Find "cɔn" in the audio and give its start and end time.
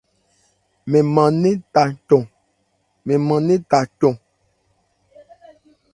3.99-4.13